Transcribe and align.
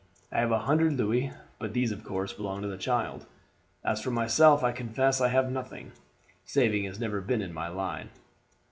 I 0.31 0.39
have 0.39 0.49
a 0.51 0.57
hundred 0.57 0.93
louis, 0.93 1.31
but 1.59 1.75
these, 1.75 1.91
of 1.91 2.03
course, 2.03 2.33
belong 2.33 2.63
to 2.63 2.67
the 2.67 2.75
child. 2.75 3.27
As 3.85 4.01
for 4.01 4.09
myself, 4.09 4.63
I 4.63 4.71
confess 4.71 5.21
I 5.21 5.27
have 5.27 5.51
nothing; 5.51 5.91
saving 6.43 6.85
has 6.85 6.99
never 6.99 7.21
been 7.21 7.43
in 7.43 7.53
my 7.53 7.67
line." 7.67 8.09